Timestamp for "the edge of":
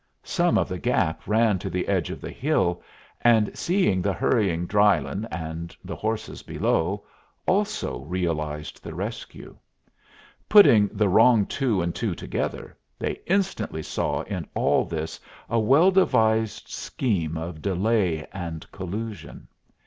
1.69-2.21